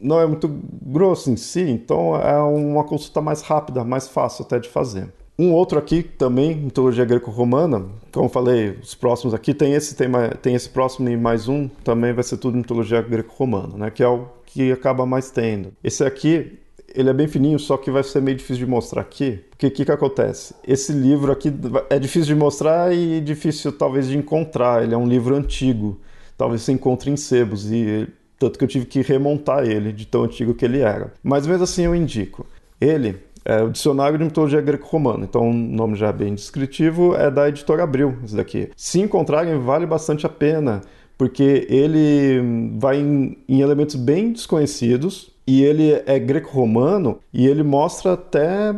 não 0.00 0.20
é 0.20 0.26
muito 0.26 0.48
grosso 0.82 1.30
em 1.30 1.36
si, 1.36 1.62
então 1.62 2.14
é 2.16 2.38
uma 2.42 2.84
consulta 2.84 3.20
mais 3.22 3.40
rápida, 3.40 3.84
mais 3.84 4.06
fácil 4.06 4.44
até 4.44 4.58
de 4.58 4.68
fazer. 4.68 5.08
Um 5.38 5.54
outro 5.54 5.78
aqui 5.78 6.02
também, 6.02 6.54
mitologia 6.54 7.02
greco-romana, 7.06 7.86
como 8.12 8.28
falei, 8.28 8.76
os 8.82 8.94
próximos 8.94 9.32
aqui 9.32 9.54
tem 9.54 9.72
esse 9.72 9.96
tem, 9.96 10.06
tem 10.42 10.54
esse 10.54 10.68
próximo 10.68 11.08
e 11.08 11.16
mais 11.16 11.48
um, 11.48 11.66
também 11.82 12.12
vai 12.12 12.22
ser 12.22 12.36
tudo 12.36 12.58
mitologia 12.58 13.00
greco-romana, 13.00 13.74
né? 13.78 13.90
Que 13.90 14.02
é 14.02 14.08
o 14.08 14.26
que 14.44 14.70
acaba 14.70 15.06
mais 15.06 15.30
tendo. 15.30 15.72
Esse 15.82 16.04
aqui 16.04 16.58
ele 16.94 17.10
é 17.10 17.12
bem 17.12 17.28
fininho, 17.28 17.58
só 17.58 17.76
que 17.76 17.90
vai 17.90 18.02
ser 18.02 18.20
meio 18.20 18.36
difícil 18.36 18.64
de 18.64 18.70
mostrar 18.70 19.02
aqui. 19.02 19.40
Porque 19.50 19.66
o 19.66 19.70
que, 19.70 19.84
que 19.84 19.92
acontece? 19.92 20.54
Esse 20.66 20.92
livro 20.92 21.32
aqui 21.32 21.52
é 21.88 21.98
difícil 21.98 22.34
de 22.34 22.34
mostrar 22.34 22.92
e 22.94 23.20
difícil 23.20 23.72
talvez 23.72 24.08
de 24.08 24.16
encontrar. 24.16 24.82
Ele 24.82 24.94
é 24.94 24.98
um 24.98 25.06
livro 25.06 25.34
antigo. 25.34 26.00
Talvez 26.36 26.62
você 26.62 26.72
encontre 26.72 27.10
em 27.10 27.16
sebos. 27.16 27.70
E 27.70 28.08
tanto 28.38 28.58
que 28.58 28.64
eu 28.64 28.68
tive 28.68 28.86
que 28.86 29.02
remontar 29.02 29.64
ele 29.64 29.92
de 29.92 30.06
tão 30.06 30.24
antigo 30.24 30.54
que 30.54 30.64
ele 30.64 30.80
era. 30.80 31.12
Mas 31.22 31.46
mesmo 31.46 31.64
assim 31.64 31.84
eu 31.84 31.94
indico. 31.94 32.46
Ele 32.80 33.16
É 33.44 33.62
o 33.62 33.70
Dicionário 33.70 34.18
de 34.18 34.24
Mitologia 34.24 34.60
Greco-Romana. 34.60 35.24
Então, 35.24 35.48
o 35.48 35.52
nome 35.52 35.96
já 35.96 36.08
é 36.08 36.12
bem 36.12 36.34
descritivo, 36.34 37.14
é 37.14 37.30
da 37.30 37.48
editora 37.48 37.82
Abril, 37.82 38.16
esse 38.24 38.36
daqui. 38.36 38.70
Se 38.76 39.00
encontrarem, 39.00 39.58
vale 39.58 39.86
bastante 39.86 40.26
a 40.26 40.28
pena, 40.28 40.82
porque 41.16 41.66
ele 41.68 42.40
vai 42.78 42.98
em, 42.98 43.38
em 43.48 43.60
elementos 43.60 43.96
bem 43.96 44.32
desconhecidos 44.32 45.30
e 45.50 45.64
ele 45.64 46.00
é 46.06 46.16
greco-romano 46.16 47.18
e 47.34 47.44
ele 47.44 47.64
mostra 47.64 48.12
até 48.12 48.72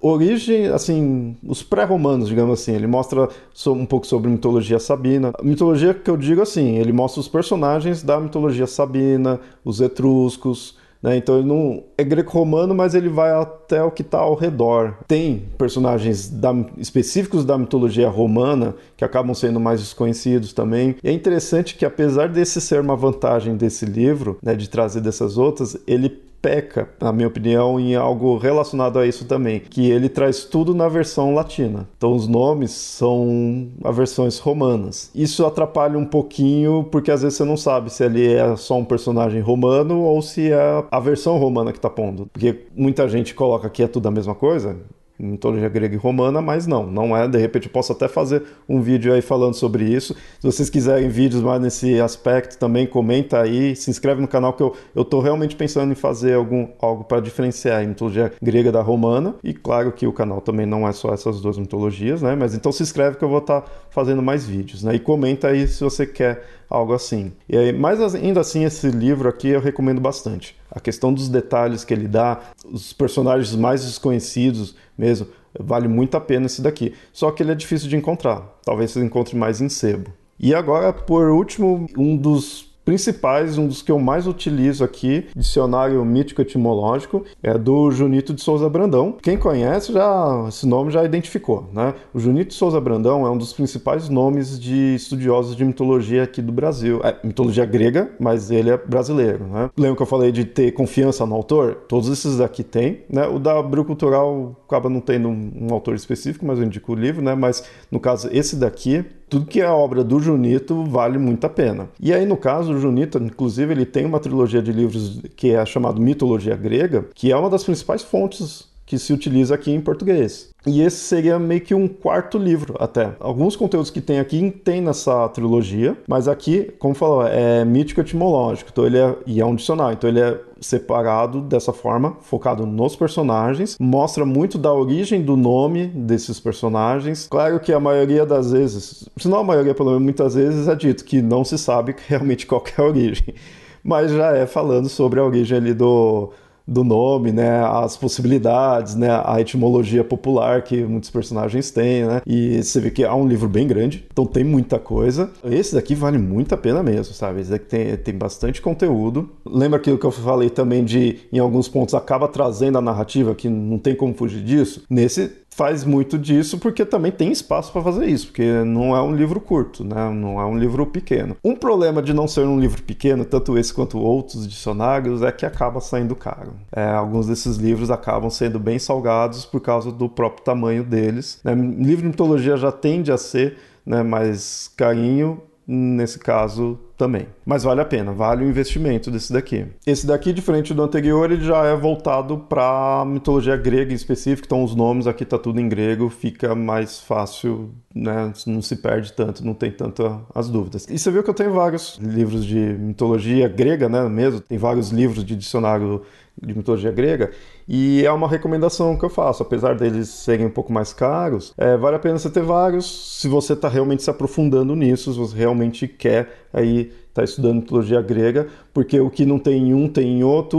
origem, 0.00 0.66
assim, 0.66 1.36
os 1.46 1.62
pré-romanos, 1.62 2.28
digamos 2.28 2.60
assim. 2.60 2.72
Ele 2.72 2.88
mostra 2.88 3.28
um 3.68 3.86
pouco 3.86 4.04
sobre 4.04 4.28
mitologia 4.28 4.80
sabina. 4.80 5.30
A 5.38 5.44
mitologia 5.44 5.94
que 5.94 6.10
eu 6.10 6.16
digo 6.16 6.42
assim, 6.42 6.76
ele 6.76 6.92
mostra 6.92 7.20
os 7.20 7.28
personagens 7.28 8.02
da 8.02 8.18
mitologia 8.18 8.66
sabina, 8.66 9.38
os 9.64 9.80
etruscos, 9.80 10.76
né? 11.02 11.16
Então 11.16 11.38
ele 11.38 11.48
não 11.48 11.82
é 11.98 12.04
greco-romano, 12.04 12.74
mas 12.74 12.94
ele 12.94 13.08
vai 13.08 13.30
até 13.32 13.82
o 13.82 13.90
que 13.90 14.02
está 14.02 14.18
ao 14.18 14.34
redor. 14.34 14.98
Tem 15.06 15.44
personagens 15.58 16.28
da, 16.28 16.54
específicos 16.78 17.44
da 17.44 17.58
mitologia 17.58 18.08
romana 18.08 18.74
que 18.96 19.04
acabam 19.04 19.34
sendo 19.34 19.58
mais 19.58 19.80
desconhecidos 19.80 20.52
também. 20.52 20.96
E 21.02 21.08
é 21.08 21.12
interessante 21.12 21.74
que 21.74 21.84
apesar 21.84 22.28
desse 22.28 22.60
ser 22.60 22.80
uma 22.80 22.96
vantagem 22.96 23.56
desse 23.56 23.84
livro, 23.84 24.38
né, 24.42 24.54
de 24.54 24.68
trazer 24.68 25.00
dessas 25.00 25.36
outras, 25.36 25.76
ele 25.86 26.22
peca, 26.42 26.88
na 27.00 27.12
minha 27.12 27.28
opinião, 27.28 27.78
em 27.78 27.94
algo 27.94 28.36
relacionado 28.36 28.98
a 28.98 29.06
isso 29.06 29.24
também, 29.24 29.60
que 29.60 29.88
ele 29.88 30.08
traz 30.08 30.44
tudo 30.44 30.74
na 30.74 30.88
versão 30.88 31.32
latina. 31.32 31.88
Então 31.96 32.12
os 32.14 32.26
nomes 32.26 32.72
são 32.72 33.68
as 33.84 33.96
versões 33.96 34.38
romanas. 34.38 35.10
Isso 35.14 35.46
atrapalha 35.46 35.96
um 35.96 36.04
pouquinho 36.04 36.84
porque 36.90 37.12
às 37.12 37.22
vezes 37.22 37.38
você 37.38 37.44
não 37.44 37.56
sabe 37.56 37.90
se 37.90 38.04
ele 38.04 38.34
é 38.34 38.56
só 38.56 38.76
um 38.76 38.84
personagem 38.84 39.40
romano 39.40 40.00
ou 40.00 40.20
se 40.20 40.50
é 40.50 40.84
a 40.90 41.00
versão 41.00 41.38
romana 41.38 41.72
que 41.72 41.78
tá 41.78 41.88
pondo. 41.88 42.28
Porque 42.32 42.66
muita 42.74 43.08
gente 43.08 43.34
coloca 43.34 43.70
que 43.70 43.82
é 43.82 43.86
tudo 43.86 44.08
a 44.08 44.10
mesma 44.10 44.34
coisa, 44.34 44.76
mitologia 45.18 45.68
grega 45.68 45.94
e 45.94 45.98
romana, 45.98 46.40
mas 46.40 46.66
não, 46.66 46.86
não 46.86 47.16
é. 47.16 47.28
De 47.28 47.38
repente 47.38 47.68
posso 47.68 47.92
até 47.92 48.08
fazer 48.08 48.42
um 48.68 48.80
vídeo 48.80 49.12
aí 49.12 49.22
falando 49.22 49.54
sobre 49.54 49.84
isso. 49.84 50.14
Se 50.40 50.46
vocês 50.46 50.68
quiserem 50.68 51.08
vídeos 51.08 51.42
mais 51.42 51.60
nesse 51.60 52.00
aspecto 52.00 52.58
também, 52.58 52.86
comenta 52.86 53.40
aí, 53.40 53.76
se 53.76 53.90
inscreve 53.90 54.20
no 54.20 54.28
canal 54.28 54.52
que 54.52 54.62
eu, 54.62 55.04
tô 55.04 55.20
realmente 55.20 55.54
pensando 55.56 55.92
em 55.92 55.94
fazer 55.94 56.34
algum, 56.34 56.68
algo 56.80 57.04
para 57.04 57.20
diferenciar 57.20 57.82
a 57.82 57.86
mitologia 57.86 58.32
grega 58.42 58.72
da 58.72 58.82
romana. 58.82 59.34
E 59.42 59.52
claro 59.54 59.92
que 59.92 60.06
o 60.06 60.12
canal 60.12 60.40
também 60.40 60.66
não 60.66 60.86
é 60.86 60.92
só 60.92 61.12
essas 61.12 61.40
duas 61.40 61.58
mitologias, 61.58 62.22
né? 62.22 62.34
Mas 62.34 62.54
então 62.54 62.72
se 62.72 62.82
inscreve 62.82 63.16
que 63.16 63.24
eu 63.24 63.28
vou 63.28 63.38
estar 63.38 63.60
tá 63.60 63.70
fazendo 63.90 64.22
mais 64.22 64.46
vídeos, 64.46 64.82
né? 64.82 64.94
E 64.94 64.98
comenta 64.98 65.48
aí 65.48 65.66
se 65.66 65.82
você 65.84 66.06
quer 66.06 66.44
algo 66.68 66.94
assim. 66.94 67.32
E 67.48 67.56
aí, 67.56 67.72
mas 67.72 68.14
ainda 68.14 68.40
assim, 68.40 68.64
esse 68.64 68.88
livro 68.88 69.28
aqui 69.28 69.48
eu 69.48 69.60
recomendo 69.60 70.00
bastante. 70.00 70.56
A 70.74 70.80
questão 70.80 71.12
dos 71.12 71.28
detalhes 71.28 71.84
que 71.84 71.92
ele 71.92 72.08
dá, 72.08 72.40
os 72.64 72.92
personagens 72.92 73.54
mais 73.54 73.84
desconhecidos 73.84 74.74
mesmo, 74.96 75.26
vale 75.58 75.86
muito 75.86 76.16
a 76.16 76.20
pena 76.20 76.46
esse 76.46 76.62
daqui. 76.62 76.94
Só 77.12 77.30
que 77.30 77.42
ele 77.42 77.52
é 77.52 77.54
difícil 77.54 77.88
de 77.88 77.96
encontrar. 77.96 78.40
Talvez 78.64 78.90
você 78.90 79.04
encontre 79.04 79.36
mais 79.36 79.60
em 79.60 79.68
sebo. 79.68 80.10
E 80.38 80.54
agora, 80.54 80.92
por 80.92 81.28
último, 81.30 81.86
um 81.96 82.16
dos 82.16 82.71
principais, 82.84 83.58
um 83.58 83.66
dos 83.66 83.82
que 83.82 83.90
eu 83.90 83.98
mais 83.98 84.26
utilizo 84.26 84.84
aqui, 84.84 85.26
dicionário 85.36 86.04
mítico 86.04 86.42
etimológico, 86.42 87.24
é 87.42 87.56
do 87.56 87.90
Junito 87.90 88.34
de 88.34 88.42
Souza 88.42 88.68
Brandão. 88.68 89.16
Quem 89.22 89.36
conhece 89.36 89.92
já 89.92 90.44
esse 90.48 90.66
nome 90.66 90.90
já 90.90 91.04
identificou, 91.04 91.68
né? 91.72 91.94
O 92.12 92.18
Junito 92.18 92.48
de 92.48 92.54
Souza 92.54 92.80
Brandão 92.80 93.26
é 93.26 93.30
um 93.30 93.38
dos 93.38 93.52
principais 93.52 94.08
nomes 94.08 94.58
de 94.58 94.94
estudiosos 94.94 95.56
de 95.56 95.64
mitologia 95.64 96.22
aqui 96.22 96.42
do 96.42 96.52
Brasil. 96.52 97.00
É 97.04 97.16
mitologia 97.24 97.64
grega, 97.64 98.10
mas 98.18 98.50
ele 98.50 98.70
é 98.70 98.76
brasileiro, 98.76 99.44
né? 99.46 99.70
Lembra 99.76 99.96
que 99.96 100.02
eu 100.02 100.06
falei 100.06 100.32
de 100.32 100.44
ter 100.44 100.72
confiança 100.72 101.24
no 101.24 101.34
autor? 101.34 101.74
Todos 101.88 102.08
esses 102.08 102.40
aqui 102.40 102.62
tem, 102.62 103.02
né? 103.08 103.26
O 103.26 103.38
da 103.38 103.58
Abril 103.58 103.84
Cultural 103.84 104.56
acaba 104.66 104.88
não 104.88 105.00
tendo 105.00 105.28
um 105.28 105.68
autor 105.70 105.94
específico, 105.94 106.44
mas 106.46 106.58
eu 106.58 106.64
indico 106.64 106.92
o 106.92 106.94
livro, 106.94 107.22
né? 107.22 107.34
Mas 107.34 107.64
no 107.90 108.00
caso 108.00 108.28
esse 108.32 108.56
daqui 108.56 109.04
tudo 109.32 109.46
que 109.46 109.62
é 109.62 109.66
obra 109.66 110.04
do 110.04 110.20
Junito 110.20 110.84
vale 110.84 111.16
muito 111.16 111.46
a 111.46 111.48
pena. 111.48 111.88
E 111.98 112.12
aí, 112.12 112.26
no 112.26 112.36
caso, 112.36 112.74
o 112.74 112.78
Junito, 112.78 113.16
inclusive, 113.16 113.72
ele 113.72 113.86
tem 113.86 114.04
uma 114.04 114.20
trilogia 114.20 114.60
de 114.60 114.70
livros 114.70 115.22
que 115.34 115.52
é 115.52 115.64
chamado 115.64 115.98
Mitologia 115.98 116.54
Grega, 116.54 117.06
que 117.14 117.32
é 117.32 117.36
uma 117.36 117.48
das 117.48 117.64
principais 117.64 118.02
fontes 118.02 118.70
que 118.84 118.98
se 118.98 119.12
utiliza 119.12 119.54
aqui 119.54 119.70
em 119.70 119.80
português. 119.80 120.50
E 120.66 120.80
esse 120.80 120.98
seria 120.98 121.38
meio 121.38 121.60
que 121.60 121.74
um 121.74 121.88
quarto 121.88 122.38
livro, 122.38 122.76
até. 122.78 123.12
Alguns 123.18 123.56
conteúdos 123.56 123.90
que 123.90 124.00
tem 124.00 124.20
aqui 124.20 124.50
tem 124.64 124.80
nessa 124.80 125.28
trilogia, 125.28 125.96
mas 126.06 126.28
aqui, 126.28 126.72
como 126.78 126.94
falou, 126.94 127.26
é 127.26 127.64
mítico 127.64 128.00
etimológico, 128.00 128.70
então 128.72 128.86
ele 128.86 128.98
é, 128.98 129.16
e 129.26 129.40
é 129.40 129.46
um 129.46 129.56
dicionário, 129.56 129.94
então 129.94 130.08
ele 130.08 130.20
é 130.20 130.40
separado 130.60 131.40
dessa 131.40 131.72
forma, 131.72 132.16
focado 132.20 132.64
nos 132.64 132.94
personagens, 132.94 133.76
mostra 133.80 134.24
muito 134.24 134.56
da 134.56 134.72
origem 134.72 135.20
do 135.20 135.36
nome 135.36 135.88
desses 135.88 136.38
personagens. 136.38 137.26
Claro 137.28 137.58
que 137.58 137.72
a 137.72 137.80
maioria 137.80 138.24
das 138.24 138.52
vezes, 138.52 139.08
se 139.16 139.28
não 139.28 139.38
a 139.38 139.44
maioria, 139.44 139.74
pelo 139.74 139.90
menos 139.90 140.04
muitas 140.04 140.34
vezes, 140.34 140.68
é 140.68 140.76
dito 140.76 141.04
que 141.04 141.20
não 141.20 141.44
se 141.44 141.58
sabe 141.58 141.96
realmente 142.06 142.46
qual 142.46 142.62
é 142.78 142.80
a 142.80 142.84
origem, 142.84 143.34
mas 143.82 144.12
já 144.12 144.36
é 144.36 144.46
falando 144.46 144.88
sobre 144.88 145.18
a 145.18 145.24
origem 145.24 145.58
ali 145.58 145.74
do 145.74 146.30
do 146.72 146.84
nome, 146.84 147.32
né, 147.32 147.64
as 147.64 147.96
possibilidades, 147.96 148.94
né, 148.94 149.08
a 149.24 149.40
etimologia 149.40 150.02
popular 150.02 150.62
que 150.62 150.82
muitos 150.84 151.10
personagens 151.10 151.70
têm, 151.70 152.04
né, 152.04 152.22
e 152.26 152.62
você 152.62 152.80
vê 152.80 152.90
que 152.90 153.04
é 153.04 153.12
um 153.12 153.26
livro 153.26 153.48
bem 153.48 153.66
grande, 153.66 154.04
então 154.10 154.24
tem 154.24 154.42
muita 154.42 154.78
coisa. 154.78 155.30
Esse 155.44 155.74
daqui 155.74 155.94
vale 155.94 156.18
muito 156.18 156.54
a 156.54 156.58
pena 156.58 156.82
mesmo, 156.82 157.14
sabe? 157.14 157.40
Esse 157.40 157.50
daqui 157.50 157.66
tem, 157.66 157.96
tem 157.96 158.14
bastante 158.14 158.60
conteúdo. 158.60 159.28
Lembra 159.44 159.78
aquilo 159.78 159.98
que 159.98 160.06
eu 160.06 160.10
falei 160.10 160.50
também 160.50 160.84
de, 160.84 161.20
em 161.32 161.38
alguns 161.38 161.68
pontos, 161.68 161.94
acaba 161.94 162.28
trazendo 162.28 162.78
a 162.78 162.80
narrativa, 162.80 163.34
que 163.34 163.48
não 163.48 163.78
tem 163.78 163.94
como 163.94 164.14
fugir 164.14 164.42
disso? 164.42 164.84
Nesse 164.88 165.42
faz 165.54 165.84
muito 165.84 166.18
disso 166.18 166.58
porque 166.58 166.84
também 166.84 167.12
tem 167.12 167.30
espaço 167.30 167.72
para 167.72 167.82
fazer 167.82 168.06
isso, 168.06 168.28
porque 168.28 168.64
não 168.64 168.96
é 168.96 169.02
um 169.02 169.14
livro 169.14 169.38
curto, 169.38 169.84
né? 169.84 170.10
não 170.10 170.40
é 170.40 170.46
um 170.46 170.56
livro 170.56 170.86
pequeno. 170.86 171.36
Um 171.44 171.54
problema 171.54 172.02
de 172.02 172.12
não 172.12 172.26
ser 172.26 172.46
um 172.46 172.58
livro 172.58 172.82
pequeno, 172.82 173.24
tanto 173.24 173.58
esse 173.58 173.72
quanto 173.72 173.98
outros 173.98 174.48
dicionários, 174.48 175.22
é 175.22 175.30
que 175.30 175.44
acaba 175.44 175.80
saindo 175.80 176.16
caro. 176.16 176.54
É, 176.74 176.84
alguns 176.84 177.26
desses 177.26 177.56
livros 177.56 177.90
acabam 177.90 178.30
sendo 178.30 178.58
bem 178.58 178.78
salgados 178.78 179.44
por 179.44 179.60
causa 179.60 179.92
do 179.92 180.08
próprio 180.08 180.42
tamanho 180.42 180.82
deles. 180.82 181.38
Né? 181.44 181.54
Livro 181.54 182.02
de 182.02 182.08
mitologia 182.08 182.56
já 182.56 182.72
tende 182.72 183.12
a 183.12 183.18
ser 183.18 183.58
né, 183.84 184.02
mais 184.02 184.70
carinho, 184.76 185.42
nesse 185.66 186.18
caso 186.18 186.78
também. 187.02 187.26
Mas 187.44 187.64
vale 187.64 187.80
a 187.80 187.84
pena, 187.84 188.12
vale 188.12 188.44
o 188.44 188.48
investimento 188.48 189.10
desse 189.10 189.32
daqui. 189.32 189.66
Esse 189.84 190.06
daqui, 190.06 190.32
diferente 190.32 190.72
do 190.72 190.84
anterior, 190.84 191.32
ele 191.32 191.42
já 191.42 191.64
é 191.64 191.74
voltado 191.74 192.38
para 192.38 193.04
mitologia 193.04 193.56
grega 193.56 193.92
em 193.92 193.96
específico, 193.96 194.46
então 194.46 194.62
os 194.62 194.76
nomes 194.76 195.08
aqui 195.08 195.24
tá 195.24 195.36
tudo 195.36 195.60
em 195.60 195.68
grego, 195.68 196.08
fica 196.08 196.54
mais 196.54 197.00
fácil, 197.00 197.72
né? 197.94 198.32
Não 198.46 198.62
se 198.62 198.76
perde 198.76 199.12
tanto, 199.12 199.44
não 199.44 199.54
tem 199.54 199.70
tanto 199.70 200.20
as 200.34 200.48
dúvidas. 200.48 200.86
E 200.88 200.98
você 200.98 201.10
viu 201.10 201.22
que 201.22 201.30
eu 201.30 201.34
tenho 201.34 201.52
vários 201.52 201.98
livros 201.98 202.44
de 202.44 202.56
mitologia 202.56 203.48
grega, 203.48 203.88
né? 203.88 204.08
Mesmo, 204.08 204.40
tem 204.40 204.58
vários 204.58 204.90
livros 204.90 205.24
de 205.24 205.36
dicionário 205.36 206.02
de 206.40 206.56
mitologia 206.56 206.90
grega, 206.90 207.30
e 207.68 208.04
é 208.04 208.10
uma 208.10 208.26
recomendação 208.26 208.96
que 208.96 209.04
eu 209.04 209.10
faço, 209.10 209.42
apesar 209.42 209.76
deles 209.76 210.08
serem 210.08 210.46
um 210.46 210.50
pouco 210.50 210.72
mais 210.72 210.92
caros, 210.92 211.52
é, 211.58 211.76
vale 211.76 211.96
a 211.96 211.98
pena 211.98 212.18
você 212.18 212.30
ter 212.30 212.42
vários 212.42 213.20
se 213.20 213.28
você 213.28 213.52
está 213.52 213.68
realmente 213.68 214.02
se 214.02 214.10
aprofundando 214.10 214.74
nisso, 214.74 215.12
se 215.12 215.18
você 215.18 215.36
realmente 215.36 215.86
quer 215.86 216.46
aí 216.52 216.80
estar 216.80 217.20
tá 217.20 217.24
estudando 217.24 217.56
mitologia 217.56 218.00
grega, 218.00 218.48
porque 218.72 218.98
o 218.98 219.10
que 219.10 219.26
não 219.26 219.38
tem 219.38 219.68
em 219.68 219.74
um 219.74 219.88
tem 219.88 220.20
em 220.20 220.24
outro, 220.24 220.58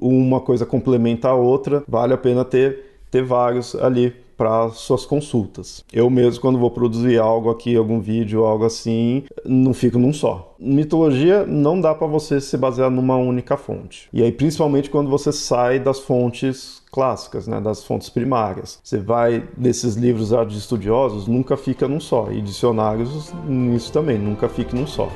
uma 0.00 0.40
coisa 0.40 0.64
complementa 0.64 1.28
a 1.28 1.34
outra, 1.34 1.84
vale 1.86 2.14
a 2.14 2.18
pena 2.18 2.44
ter, 2.44 2.98
ter 3.10 3.22
vários 3.22 3.74
ali 3.74 4.14
para 4.40 4.70
suas 4.70 5.04
consultas. 5.04 5.84
Eu 5.92 6.08
mesmo, 6.08 6.40
quando 6.40 6.58
vou 6.58 6.70
produzir 6.70 7.18
algo 7.18 7.50
aqui, 7.50 7.76
algum 7.76 8.00
vídeo, 8.00 8.46
algo 8.46 8.64
assim, 8.64 9.24
não 9.44 9.74
fico 9.74 9.98
num 9.98 10.14
só. 10.14 10.54
Mitologia 10.58 11.44
não 11.44 11.78
dá 11.78 11.94
para 11.94 12.06
você 12.06 12.40
se 12.40 12.56
basear 12.56 12.90
numa 12.90 13.16
única 13.16 13.58
fonte. 13.58 14.08
E 14.10 14.22
aí, 14.22 14.32
principalmente 14.32 14.88
quando 14.88 15.10
você 15.10 15.30
sai 15.30 15.78
das 15.78 16.00
fontes 16.00 16.82
clássicas, 16.90 17.46
né, 17.46 17.60
das 17.60 17.84
fontes 17.84 18.08
primárias. 18.08 18.80
Você 18.82 18.98
vai 18.98 19.46
nesses 19.58 19.94
livros 19.94 20.30
de 20.30 20.56
estudiosos, 20.56 21.28
nunca 21.28 21.54
fica 21.54 21.86
num 21.86 22.00
só. 22.00 22.32
E 22.32 22.40
dicionários, 22.40 23.34
nisso 23.46 23.92
também, 23.92 24.18
nunca 24.18 24.48
fica 24.48 24.74
num 24.74 24.86
só. 24.86 25.10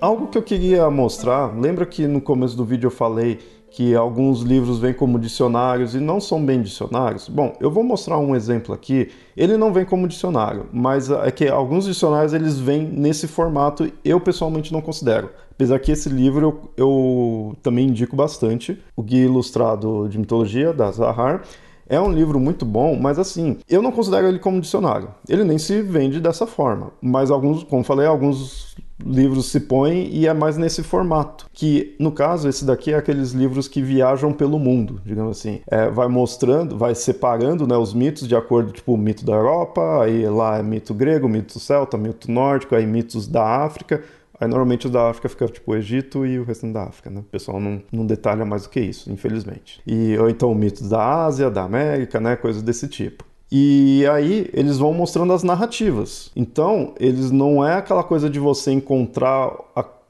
Algo 0.00 0.28
que 0.28 0.38
eu 0.38 0.42
queria 0.42 0.90
mostrar, 0.90 1.54
lembra 1.54 1.84
que 1.84 2.06
no 2.06 2.22
começo 2.22 2.56
do 2.56 2.64
vídeo 2.64 2.86
eu 2.86 2.90
falei 2.90 3.38
que 3.70 3.94
alguns 3.94 4.40
livros 4.40 4.78
vêm 4.78 4.94
como 4.94 5.18
dicionários 5.18 5.94
e 5.94 6.00
não 6.00 6.18
são 6.18 6.42
bem 6.42 6.62
dicionários? 6.62 7.28
Bom, 7.28 7.54
eu 7.60 7.70
vou 7.70 7.84
mostrar 7.84 8.16
um 8.16 8.34
exemplo 8.34 8.74
aqui. 8.74 9.10
Ele 9.36 9.58
não 9.58 9.74
vem 9.74 9.84
como 9.84 10.08
dicionário, 10.08 10.66
mas 10.72 11.10
é 11.10 11.30
que 11.30 11.46
alguns 11.46 11.84
dicionários 11.84 12.32
eles 12.32 12.58
vêm 12.58 12.86
nesse 12.86 13.28
formato. 13.28 13.92
Eu 14.02 14.18
pessoalmente 14.18 14.72
não 14.72 14.80
considero. 14.80 15.28
Apesar 15.50 15.78
que 15.78 15.92
esse 15.92 16.08
livro 16.08 16.46
eu, 16.46 16.70
eu 16.78 17.56
também 17.62 17.88
indico 17.88 18.16
bastante, 18.16 18.82
o 18.96 19.02
Guia 19.02 19.26
Ilustrado 19.26 20.08
de 20.08 20.18
Mitologia 20.18 20.72
da 20.72 20.90
Zahar 20.90 21.42
É 21.86 22.00
um 22.00 22.10
livro 22.10 22.40
muito 22.40 22.64
bom, 22.64 22.96
mas 22.98 23.18
assim, 23.18 23.58
eu 23.68 23.82
não 23.82 23.92
considero 23.92 24.26
ele 24.26 24.38
como 24.38 24.62
dicionário. 24.62 25.10
Ele 25.28 25.44
nem 25.44 25.58
se 25.58 25.82
vende 25.82 26.20
dessa 26.20 26.46
forma. 26.46 26.90
Mas 27.02 27.30
alguns, 27.30 27.62
como 27.64 27.84
falei, 27.84 28.06
alguns 28.06 28.74
livros 29.04 29.50
se 29.50 29.60
põem 29.60 30.08
e 30.12 30.26
é 30.26 30.34
mais 30.34 30.56
nesse 30.56 30.82
formato. 30.82 31.46
Que, 31.52 31.94
no 31.98 32.12
caso, 32.12 32.48
esse 32.48 32.64
daqui 32.64 32.92
é 32.92 32.96
aqueles 32.96 33.32
livros 33.32 33.68
que 33.68 33.82
viajam 33.82 34.32
pelo 34.32 34.58
mundo, 34.58 35.00
digamos 35.04 35.38
assim. 35.38 35.60
É, 35.66 35.90
vai 35.90 36.08
mostrando, 36.08 36.76
vai 36.76 36.94
separando 36.94 37.66
né, 37.66 37.76
os 37.76 37.94
mitos 37.94 38.26
de 38.26 38.36
acordo, 38.36 38.72
tipo, 38.72 38.94
o 38.94 38.98
mito 38.98 39.24
da 39.24 39.32
Europa, 39.32 40.02
aí 40.02 40.26
lá 40.28 40.58
é 40.58 40.62
mito 40.62 40.94
grego, 40.94 41.28
mito 41.28 41.58
celta, 41.58 41.96
mito 41.96 42.30
nórdico, 42.30 42.74
aí 42.74 42.86
mitos 42.86 43.26
da 43.26 43.64
África. 43.64 44.02
Aí 44.40 44.48
normalmente 44.48 44.86
o 44.86 44.90
da 44.90 45.10
África 45.10 45.28
fica 45.28 45.46
tipo 45.48 45.70
o 45.70 45.76
Egito 45.76 46.24
e 46.24 46.38
o 46.38 46.44
restante 46.44 46.72
da 46.72 46.84
África, 46.84 47.10
né? 47.10 47.20
O 47.20 47.24
pessoal 47.24 47.60
não, 47.60 47.82
não 47.92 48.06
detalha 48.06 48.42
mais 48.42 48.62
do 48.62 48.70
que 48.70 48.80
isso, 48.80 49.12
infelizmente. 49.12 49.82
E, 49.86 50.16
ou 50.16 50.30
então 50.30 50.54
mitos 50.54 50.88
da 50.88 51.24
Ásia, 51.26 51.50
da 51.50 51.62
América, 51.62 52.18
né? 52.18 52.36
Coisas 52.36 52.62
desse 52.62 52.88
tipo. 52.88 53.22
E 53.52 54.06
aí 54.06 54.48
eles 54.52 54.78
vão 54.78 54.92
mostrando 54.94 55.32
as 55.32 55.42
narrativas. 55.42 56.30
Então, 56.36 56.94
eles 57.00 57.30
não 57.30 57.66
é 57.66 57.74
aquela 57.74 58.04
coisa 58.04 58.30
de 58.30 58.38
você 58.38 58.70
encontrar 58.70 59.52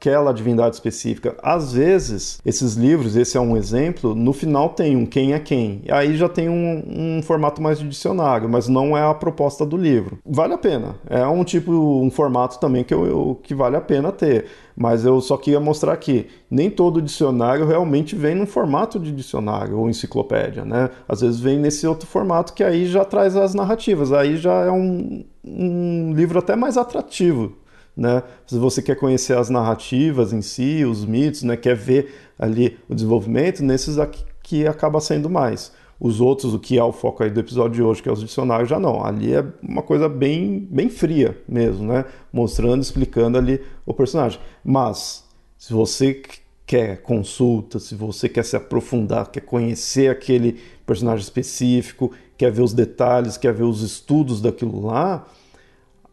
aquela 0.01 0.33
divindade 0.33 0.75
específica. 0.75 1.35
Às 1.43 1.73
vezes, 1.73 2.41
esses 2.43 2.73
livros, 2.73 3.15
esse 3.15 3.37
é 3.37 3.39
um 3.39 3.55
exemplo, 3.55 4.15
no 4.15 4.33
final 4.33 4.69
tem 4.69 4.95
um 4.95 5.05
quem 5.05 5.33
é 5.33 5.39
quem. 5.39 5.83
Aí 5.89 6.17
já 6.17 6.27
tem 6.27 6.49
um, 6.49 7.17
um, 7.17 7.21
formato 7.21 7.61
mais 7.61 7.77
de 7.77 7.87
dicionário, 7.87 8.49
mas 8.49 8.67
não 8.67 8.97
é 8.97 9.03
a 9.03 9.13
proposta 9.13 9.63
do 9.63 9.77
livro. 9.77 10.17
Vale 10.25 10.55
a 10.55 10.57
pena. 10.57 10.95
É 11.07 11.23
um 11.27 11.43
tipo, 11.43 11.71
um 11.71 12.09
formato 12.09 12.59
também 12.59 12.83
que, 12.83 12.93
eu, 12.93 13.05
eu, 13.05 13.39
que 13.43 13.53
vale 13.53 13.75
a 13.75 13.81
pena 13.81 14.11
ter. 14.11 14.45
Mas 14.75 15.05
eu 15.05 15.21
só 15.21 15.37
queria 15.37 15.59
mostrar 15.59 15.95
que 15.97 16.27
nem 16.49 16.71
todo 16.71 17.01
dicionário 17.01 17.67
realmente 17.67 18.15
vem 18.15 18.33
num 18.33 18.47
formato 18.47 18.99
de 18.99 19.11
dicionário 19.11 19.77
ou 19.77 19.87
enciclopédia, 19.87 20.65
né? 20.65 20.89
Às 21.07 21.21
vezes 21.21 21.39
vem 21.39 21.59
nesse 21.59 21.85
outro 21.85 22.07
formato 22.07 22.53
que 22.53 22.63
aí 22.63 22.87
já 22.87 23.05
traz 23.05 23.35
as 23.35 23.53
narrativas. 23.53 24.11
Aí 24.11 24.37
já 24.37 24.65
é 24.65 24.71
um, 24.71 25.23
um 25.45 26.13
livro 26.15 26.39
até 26.39 26.55
mais 26.55 26.75
atrativo 26.77 27.60
né? 27.95 28.23
Se 28.45 28.57
você 28.57 28.81
quer 28.81 28.95
conhecer 28.95 29.37
as 29.37 29.49
narrativas 29.49 30.33
em 30.33 30.41
si, 30.41 30.83
os 30.85 31.05
mitos, 31.05 31.43
né? 31.43 31.57
quer 31.57 31.75
ver 31.75 32.13
ali 32.37 32.77
o 32.89 32.95
desenvolvimento, 32.95 33.63
nesses 33.63 33.97
aqui 33.97 34.23
que 34.43 34.67
acaba 34.67 34.99
sendo 34.99 35.29
mais. 35.29 35.71
Os 35.99 36.19
outros, 36.19 36.53
o 36.53 36.59
que 36.59 36.77
é 36.77 36.83
o 36.83 36.91
foco 36.91 37.23
aí 37.23 37.29
do 37.29 37.39
episódio 37.39 37.75
de 37.75 37.83
hoje, 37.83 38.01
que 38.01 38.09
é 38.09 38.11
os 38.11 38.21
dicionários, 38.21 38.67
já 38.67 38.79
não. 38.79 39.05
Ali 39.05 39.33
é 39.33 39.45
uma 39.61 39.83
coisa 39.83 40.09
bem, 40.09 40.67
bem 40.69 40.89
fria 40.89 41.37
mesmo, 41.47 41.85
né? 41.85 42.05
Mostrando, 42.33 42.81
explicando 42.81 43.37
ali 43.37 43.61
o 43.85 43.93
personagem. 43.93 44.39
Mas, 44.63 45.23
se 45.57 45.71
você 45.71 46.21
quer 46.65 47.01
consulta, 47.01 47.79
se 47.79 47.93
você 47.93 48.27
quer 48.27 48.43
se 48.43 48.55
aprofundar, 48.55 49.29
quer 49.29 49.41
conhecer 49.41 50.09
aquele 50.09 50.59
personagem 50.87 51.23
específico, 51.23 52.11
quer 52.35 52.51
ver 52.51 52.63
os 52.63 52.73
detalhes, 52.73 53.37
quer 53.37 53.53
ver 53.53 53.63
os 53.63 53.83
estudos 53.83 54.41
daquilo 54.41 54.87
lá, 54.87 55.27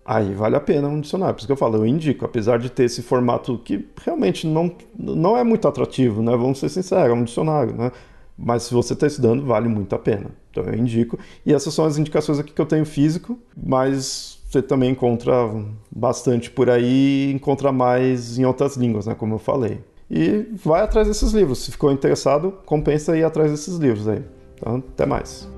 aí 0.09 0.33
vale 0.33 0.57
a 0.57 0.61
pena 0.61 0.89
um 0.89 1.01
dicionário. 1.01 1.35
Por 1.35 1.41
isso 1.41 1.47
que 1.47 1.53
eu 1.53 1.57
falo, 1.57 1.77
eu 1.77 1.87
indico, 1.87 2.25
apesar 2.25 2.59
de 2.59 2.71
ter 2.71 2.85
esse 2.85 3.03
formato 3.03 3.59
que 3.59 3.87
realmente 4.03 4.47
não, 4.47 4.73
não 4.99 5.37
é 5.37 5.45
muito 5.45 5.69
atrativo, 5.69 6.23
né? 6.23 6.33
Vamos 6.35 6.59
ser 6.59 6.71
sinceros, 6.71 7.11
é 7.11 7.13
um 7.13 7.25
dicionário, 7.25 7.75
né? 7.77 7.93
Mas 8.37 8.63
se 8.63 8.73
você 8.73 8.95
está 8.95 9.07
estudando, 9.07 9.45
vale 9.45 9.69
muito 9.69 9.95
a 9.95 9.99
pena. 9.99 10.31
Então 10.51 10.65
eu 10.65 10.75
indico. 10.75 11.19
E 11.45 11.53
essas 11.53 11.75
são 11.75 11.85
as 11.85 11.99
indicações 11.99 12.39
aqui 12.39 12.55
que 12.55 12.61
eu 12.61 12.65
tenho 12.65 12.87
físico, 12.87 13.39
mas 13.55 14.39
você 14.49 14.63
também 14.63 14.93
encontra 14.93 15.35
bastante 15.95 16.51
por 16.51 16.71
aí, 16.71 17.31
encontra 17.31 17.71
mais 17.71 18.39
em 18.39 18.47
outras 18.47 18.77
línguas, 18.77 19.07
né? 19.07 19.15
Como 19.15 19.35
eu 19.35 19.39
falei. 19.39 19.81
E 20.11 20.47
vai 20.55 20.81
atrás 20.81 21.07
desses 21.07 21.33
livros. 21.33 21.59
Se 21.59 21.71
ficou 21.71 21.93
interessado, 21.93 22.55
compensa 22.65 23.15
ir 23.15 23.25
atrás 23.25 23.51
desses 23.51 23.77
livros 23.77 24.09
aí. 24.09 24.25
Então, 24.55 24.77
até 24.77 25.05
mais. 25.05 25.58